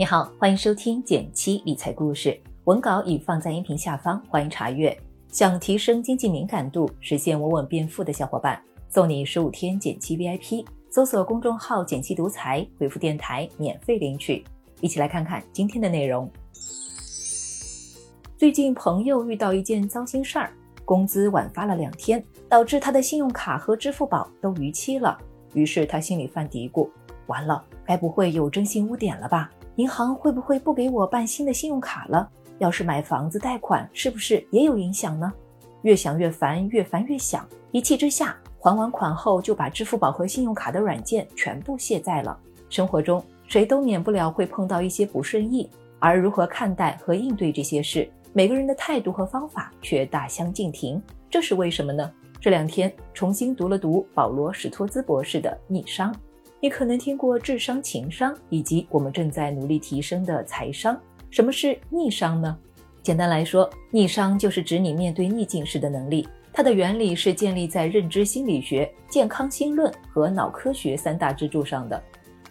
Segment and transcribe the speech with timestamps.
[0.00, 4.98] 你好，欢迎收听减七理财故事，文稿已放在音频下方，欢迎查阅。
[5.28, 8.58] 想提升经济敏感度，实现稳稳变富的小伙伴，
[8.88, 14.42] 送你十五天减七 VIP，搜索公众号“减七独裁，回复“电台”免费领取。
[14.80, 16.30] 一起来看看今天的内容。
[18.38, 20.50] 最近朋友遇到一件糟心事儿，
[20.82, 25.18] 工资晚发了两天，导致他的信用卡和支付宝都逾期了。
[25.52, 26.88] 于是他心里犯嘀咕：
[27.26, 29.50] 完了，该不会有征信污点了吧？
[29.80, 32.28] 银行会不会不给我办新的信用卡了？
[32.58, 35.32] 要是买房子贷款，是不是也有影响呢？
[35.80, 42.38] 越想越烦，越烦越想，一气之下还完款后，就把支付宝和信用卡的软件全部卸载了。
[42.68, 45.66] 生活中谁都免不了会碰到一些不顺意，
[45.98, 51.02] 而如何看待和应对这些事，每个人的态度和方法却大相径庭。
[51.30, 52.12] 这是为什么呢？
[52.38, 56.12] 这两天重新读了读保罗·史托兹博士的《逆商》。
[56.62, 60.94] 你可能听过智商、情商，以及我们正在努力提升的财商。
[61.30, 62.54] 什么是逆商呢？
[63.02, 66.28] 简单来说，逆商就是指你面对逆境时的能力。
[66.52, 72.02] 它的原理是建立在认知心理学、健康心论和脑科学三大支柱上的。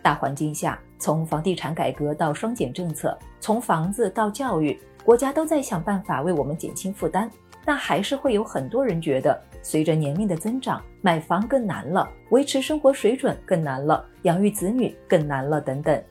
[0.02, 7.30] 大环境下，从房地产改革到双减政策，从房子到教育，国家都在想办法为我们减轻负担。
[7.64, 16.02] 但还是会有很多人觉得，随着年龄的增长，买房更难了，维持生活水准更难了，养育子女更难了，等等。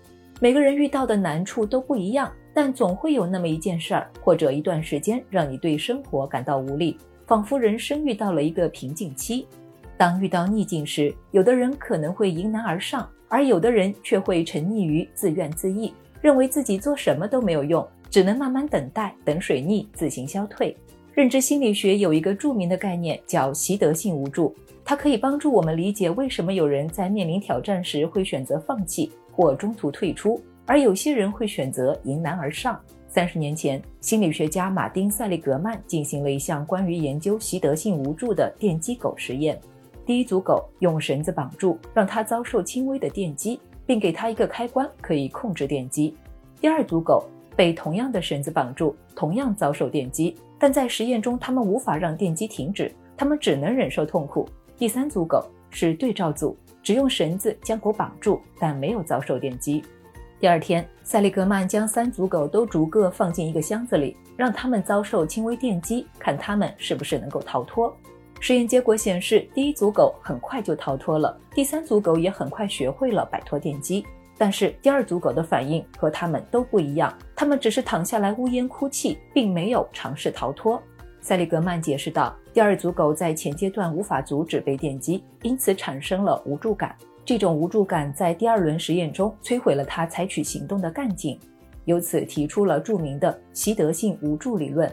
[0.41, 9.46] 每个人遇到的难处都不一样，但总会有那么一件事儿或者一段时间，让你对生活感到无力，仿佛人生遇到了一个瓶颈期。
[9.96, 20.76] 当遇到逆境时，有的人可能会迎难而上，而有的人却会沉溺于自怨自艾，认为自己做什么都没有用，只能慢慢等待，等水逆自行消退。
[21.19, 32.80] 认知心理学有一个著名的概念叫习得性无助，它可以帮助我们理解为什么有人在面临挑战时会选择放弃或中途退出，而有些人会选择迎难而上。
[33.08, 39.60] 三十年前，心理学家马丁·塞利格曼进行了一项关于研究习得性无助的电击狗实验。
[40.06, 46.14] 第一组狗用绳子绑住，让它遭受轻微的电击，并给它一个开关可以控制电击。
[46.60, 50.32] 第二组狗被同样的绳子绑住，同样遭受电击。
[50.60, 54.48] 但在实验中，他们无法让电击停止，他们只能忍受痛苦。
[54.76, 59.82] 第三组狗是对照组，只用绳子将狗绑住，但没有遭受电击。
[60.38, 67.92] 第二天，塞利格曼将三组狗都逐个放进一个箱子里，让他们遭受轻微电击，看他们是不是能够逃脱。
[68.38, 74.06] 实验结果显示，第一组狗很快就逃脱了，第三组狗也很快学会了摆脱电击。
[74.38, 80.81] 但是第二组狗的反应和它们都不一样，它们只是躺下来呜咽哭泣，并没有尝试逃脱。
[81.21, 86.94] 塞利格曼解释道：“第二组狗在前阶段无法阻止被电击，因此产生了无助感。
[87.25, 91.38] 这种无助感在第二轮实验中摧毁了它采取行动的干劲，
[91.84, 94.91] 由此提出了著名的习得性无助理论。”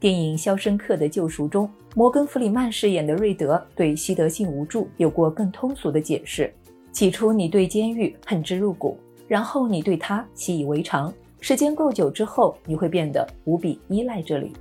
[0.00, 6.52] 电影《肖申克的救赎》中，摩根·弗里曼饰演的瑞德对习得性无助有过更通俗的解释。
[6.92, 11.12] 起初你对监狱恨之入骨，然后你对它习以为常。
[11.40, 14.52] 时间够久之后，你会变得无比依赖这里。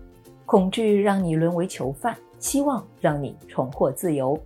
[0.45, 4.39] 恐惧让你沦为囚犯，希望让你重获自由。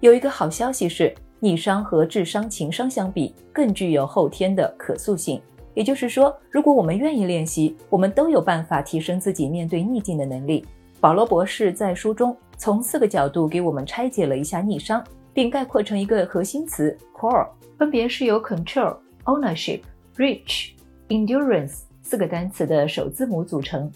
[0.00, 5.40] 有一个好消息是，逆商和智商、情商相比，更具有后天的可塑性。
[5.74, 10.64] 也就是说，如果我们愿意练习，我们都有办法提升自己面对逆境的能力。
[11.00, 15.04] 保罗博士在书中从四个角度给我们拆解了一下逆商。
[15.38, 17.46] 并概括成一个核心词 core，
[17.78, 19.82] 分别是由 control、ownership、
[20.16, 20.72] reach、
[21.10, 23.88] endurance 四个单词的首字母组成。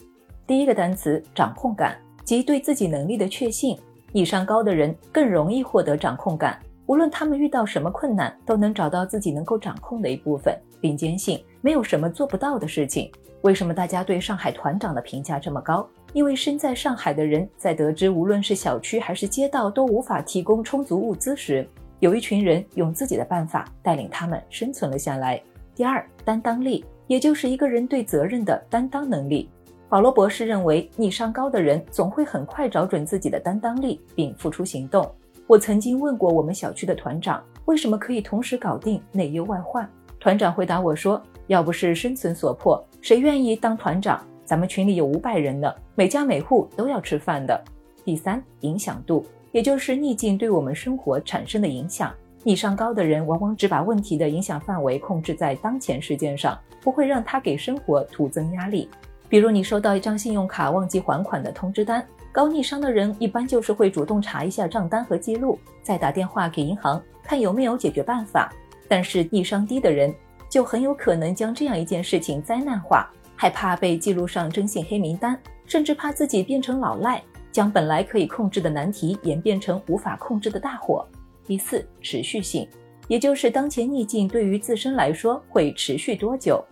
[0.47, 3.77] 第一个单词掌控感，即对自己能力的确信。
[4.13, 13.11] 以上高的人更容易获得掌控感，无论他们遇到什么困难，都能找到自己能够掌控的一部分，并坚信没有什么做不到的事情。
[13.41, 15.89] 为什么大家对上海团长的评价这么高？
[16.13, 21.67] 因为身在上海的人在得知无论是小区还是街道都无法提供充足物资时，
[22.01, 25.43] 有一群人用自己的办法带领他们生存了下来。
[25.75, 29.49] 第二，担当力，也就是一个人对责任的担当能力。
[29.89, 35.11] 保罗博士认为，逆商高的人总会很快找准自己的担当力，并付出行动。
[35.47, 39.89] 我曾经问过我们小区的团长，为什么可以同时搞定内忧外患？
[40.23, 41.21] 团长回答我说。
[41.49, 44.25] 要不是生存所迫，谁愿意当团长？
[44.45, 47.61] 咱们群里有五百人呢，每家每户都要吃饭的。
[48.05, 52.15] 第三，影响度，也就是逆境对我们生活产生的影响。
[52.45, 58.89] 逆商高的人往往只把问题的影响范围控制在当前事件上，不会让他给生活徒增压力。
[59.29, 68.51] 比如你收到一张信用卡忘记还款的通知单，高逆商的人一般就是会主动查一下账单和记录，再打电话给银行看有没有解决办法。
[68.93, 70.15] 但是逆商低的人。
[70.51, 75.35] 就很有可能将这样一件事情灾难化，害怕被记录上征信黑名单，
[75.65, 81.09] 甚至怕自己变成老赖，将本来可以控制的难题演变成无法控制的大火。
[81.47, 82.69] 第四，持续性，
[83.09, 86.63] 也就是当前逆境对于自身来说会持续多久。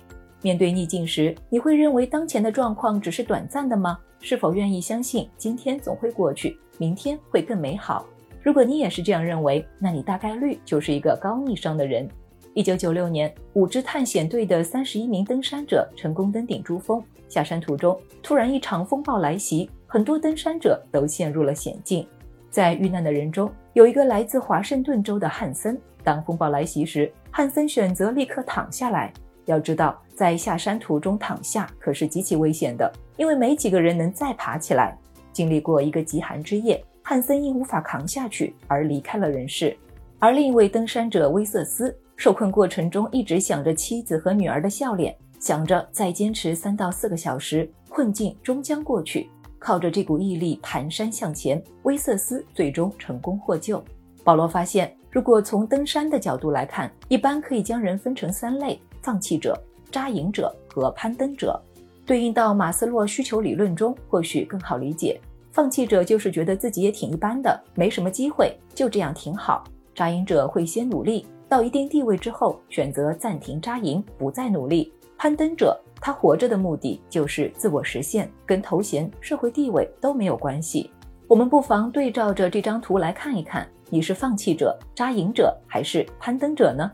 [0.43, 3.99] 面对逆境时，你会认为当前的状况只是短暂的吗？
[4.21, 8.05] 是否愿意相信今天总会过去，明天会更美好？
[8.43, 12.09] 如果你也是这样认为，那你大概率就是一个高逆商的人。
[12.55, 22.07] 一九九六年，五支探险队的三十一名登山者成功登顶珠峰，下山途中突然一场风暴来袭，很多登山者都陷入了险境。
[22.51, 25.81] 在遇难的人中，有一个来自华盛顿州的汉森。
[26.03, 29.13] 当风暴来袭时，汉森选择立刻躺下来。
[29.45, 34.97] 要知道，在下山途中躺下可是极其危险的，因为没几个人能再爬起来。
[35.33, 39.77] 经历过一个极寒之夜，汉森因无法扛下去而离开了人世。
[40.21, 49.29] 而另一位登山者威瑟斯，受困过程中一直想着妻子和女儿的笑脸，想着再坚持三到四个小时，困境终将过去。
[49.59, 53.83] 靠着这股毅力蹒跚向前，威瑟斯最终成功获救。
[54.23, 58.81] 保罗发现，如果从登山的角度来看，一般可以将人分成三类。
[59.03, 59.61] 放弃者、
[59.91, 61.61] 扎营者和攀登者，
[62.07, 65.21] 对应到马斯洛需求理论中，或许更好理解。
[65.53, 69.65] 放弃者就是觉得自己也挺一般的，没什么机会，就这样挺好。
[69.95, 74.93] 扎营者会先努力，到一定地位之后，选择暂停扎营，不再努力。
[75.19, 80.91] 攀登者，他活着的目的就是自我实现，跟头衔、社会地位都没有关系。
[81.27, 86.91] 我们不妨对照着这张图来看一看，你是放弃者、扎营者还是攀登者呢？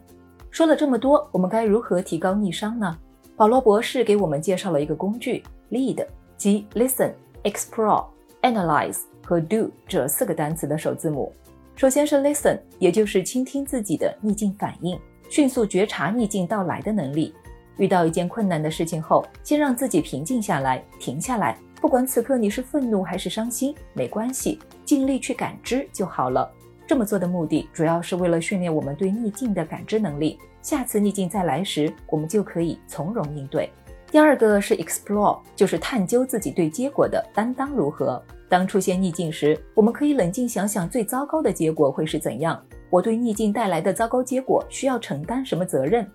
[0.50, 2.98] 说了这么多，我们该如何提高逆商呢？
[3.36, 6.04] 保罗博士给我们介绍了一个工具，lead，
[6.36, 7.12] 即 listen、
[7.44, 8.06] explore、
[8.46, 11.32] analyze 和 do 这四个单词的首字母。
[11.74, 14.98] 首先是 listen，也就是倾听自己的逆境反应，
[15.28, 17.34] 迅速觉察逆境到来的能力。
[17.76, 26.50] 遇到一件困难的事情后，先让自己平静下来，停下来，不管此刻你是愤怒还是伤心，没关系，尽力去感知就好了。
[26.86, 30.38] 这么做的目的，主要是为了训练我们对逆境的感知能力。
[30.62, 33.70] 下次逆境再来时，我们就可以从容应对。
[34.10, 38.22] 第二个是 explore，就是探究自己对结果的担当如何。
[38.48, 42.62] 当出现逆境时，我们可以冷静想想最糟糕的结果会是怎样。
[42.90, 46.06] 我对逆境带来的糟糕结果需要承担什么责任？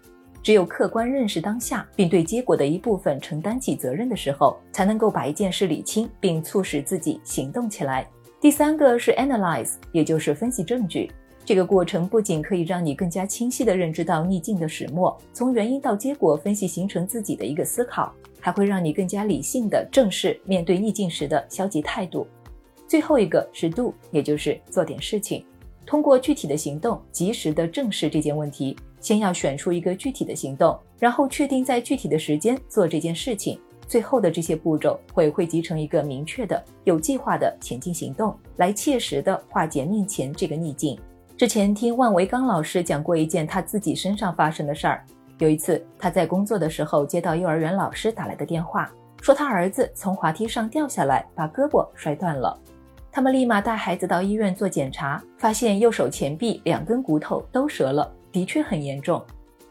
[0.42, 8.08] 只有客观认识当下，并对结果的一部分承担起责任的时候，才能够把一件事理清，并促使自己行动起来。
[8.40, 11.12] 第三个是 analyze，也就是分析证据。
[11.46, 18.12] 这个过程不仅可以让你更加清晰地认知到逆境的始末，从原因到结果分析形成自己的一个思考，
[18.42, 22.28] 还会让你更加理性地正视面对逆境时的消极态度。
[22.86, 25.46] 最后一个是 do，也就是做点事情，
[25.86, 28.76] 通过具体的行动及时地正视这件问题。
[29.00, 33.60] 先要选出一个具体的行动，然后确定在具体的时间做这件事情。
[33.88, 41.00] 最后的这些步骤会汇集成一个明确的、有计划的前进行动，来切实的化解面前这个逆境。
[41.36, 45.04] 之前听万维刚老师讲过一件他自己身上发生的事儿。
[45.42, 48.88] 有一次他在工作的时候接到幼儿园老师打来的电话，
[49.24, 52.56] 说他儿子从滑梯上掉下来，把胳膊摔断了。
[53.12, 59.20] 他们立马带孩子到医院做检查，发现右手前臂两根骨头都折了，的确很严重。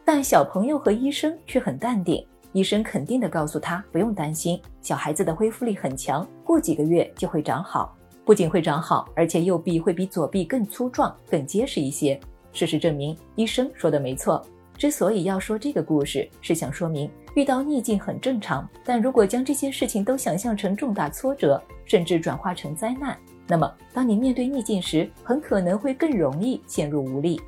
[0.03, 2.21] 但小朋友和医生却很淡定。
[2.51, 7.95] 医生肯定地告诉他，不用担心，小孩子的恢复力很强，过几个月就会长好。
[8.25, 12.19] 不仅会长好，而且右臂会比左臂更粗壮、更结实一些。
[12.51, 14.45] 事实证明，医生说的没错。
[14.81, 23.15] 之所以要说这个故事，是想说明遇到逆境很正常，但如果将这些事情都想象成重大挫折，甚至转化成灾难，
[23.47, 27.39] 那么当你面对逆境时，很可能会更容易陷入无力。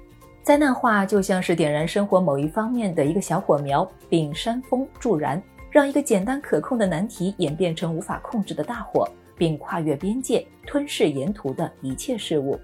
[0.44, 12.60] 灾难化就像是点燃生活某一方面的一个小火苗，并煽风助燃，让一个简单可控的难题演变成无法控制的大火，并跨越边界吞噬沿途的一切事物。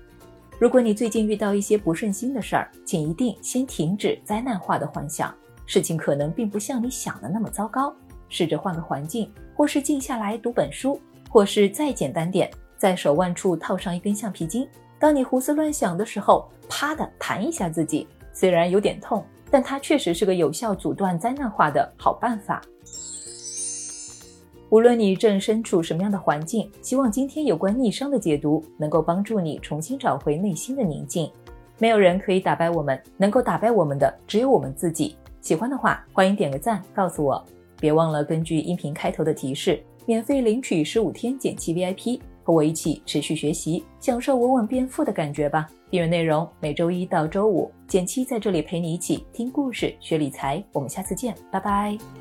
[0.60, 5.34] 如果你最近遇到一些不顺心的事儿，请一定先停止灾难化的幻想，
[5.66, 7.96] 事情可能并不像你想的那么糟糕。
[8.28, 11.00] 试着换个环境，或是静下来读本书，
[11.30, 14.68] 或是再简单点，在手腕处套上一根橡皮筋。
[15.00, 22.62] 当你胡思乱想的时候，啪的弹一下自己，虽然有点痛，但它确实是个有效阻断灾难化的好办法。
[24.70, 31.30] 无论你正身处什么样的环境，希望今天有关逆商的解读能够帮助你重新找回内心的宁静。
[31.78, 35.16] 没有人可以打败我们，能够打败我们的只有我们自己。
[35.42, 37.44] 喜欢的话，欢迎点个赞，告诉我。
[37.80, 42.20] 别忘了根据音频开头的提示，免费领取十五天减七 VIP。
[42.44, 45.70] 和我一起持续学习，享受稳稳变富的感觉吧。
[45.92, 50.64] 订阅内容每周一到周五，简七在这里陪你一起听故事、学理财。
[50.74, 52.19] 我们下次见，拜拜。